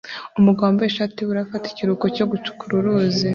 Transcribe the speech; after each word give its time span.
Umugabo 0.39 0.65
wambaye 0.67 0.89
ishati 0.89 1.15
yubururu 1.17 1.45
afata 1.45 1.65
ikiruhuko 1.69 2.05
cyo 2.15 2.25
gucukura 2.31 2.73
uruzi 2.77 3.27